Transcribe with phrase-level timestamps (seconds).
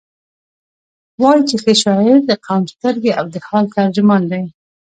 [1.21, 4.43] وایي چې ښه شاعر د قوم سترګې او د حال ترجمان دی.